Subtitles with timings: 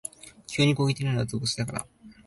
[0.47, 1.85] 急に攻撃的になるのは図星だから